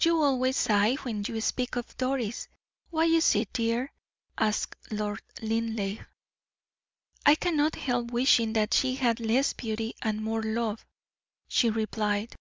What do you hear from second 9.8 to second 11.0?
and more love,"